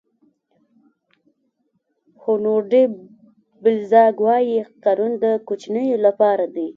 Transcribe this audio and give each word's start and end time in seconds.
هونور 2.21 2.61
ډي 2.71 2.83
بلزاک 3.63 4.15
وایي 4.25 4.57
قانون 4.83 5.11
د 5.23 5.25
کوچنیو 5.47 5.97
لپاره 6.05 6.45
دی. 6.55 6.67